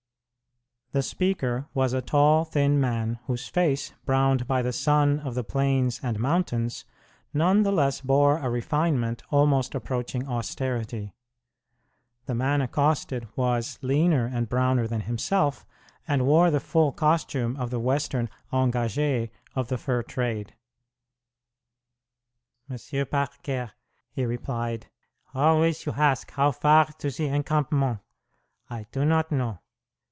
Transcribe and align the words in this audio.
The 0.93 1.01
speaker 1.01 1.69
was 1.73 1.93
a 1.93 2.01
tall, 2.01 2.43
thin 2.43 2.77
man, 2.77 3.17
whose 3.25 3.47
face, 3.47 3.93
browned 4.03 4.45
by 4.45 4.61
the 4.61 4.73
sun 4.73 5.21
of 5.21 5.35
the 5.35 5.43
plains 5.45 6.01
and 6.03 6.19
mountains, 6.19 6.83
none 7.33 7.63
the 7.63 7.71
less 7.71 8.01
bore 8.01 8.39
a 8.39 8.49
refinement 8.49 9.23
almost 9.29 9.73
approaching 9.73 10.27
austerity. 10.27 11.13
The 12.25 12.35
man 12.35 12.59
accosted 12.61 13.25
was 13.37 13.79
leaner 13.81 14.25
and 14.25 14.49
browner 14.49 14.85
than 14.85 14.99
himself, 14.99 15.65
and 16.09 16.27
wore 16.27 16.51
the 16.51 16.59
full 16.59 16.91
costume 16.91 17.55
of 17.55 17.69
the 17.69 17.79
Western 17.79 18.29
engage 18.51 19.31
of 19.55 19.69
the 19.69 19.77
fur 19.77 20.03
trade. 20.03 20.55
"M'sieu' 22.67 23.05
Parker," 23.05 23.71
he 24.11 24.25
replied, 24.25 24.87
"halways 25.33 25.85
you 25.85 25.93
hask 25.93 26.31
how 26.31 26.51
far 26.51 26.87
to 26.99 27.09
ze 27.09 27.27
hencampment. 27.29 28.01
I 28.69 28.87
do 28.91 29.05
not 29.05 29.31
know. 29.31 29.57